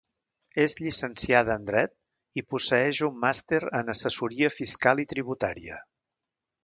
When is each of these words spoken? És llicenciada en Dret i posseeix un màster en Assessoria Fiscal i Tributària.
És 0.61 0.73
llicenciada 0.79 1.57
en 1.59 1.67
Dret 1.67 1.93
i 2.41 2.45
posseeix 2.53 3.03
un 3.09 3.19
màster 3.27 3.61
en 3.81 3.93
Assessoria 3.95 4.51
Fiscal 4.57 5.05
i 5.05 5.07
Tributària. 5.13 5.79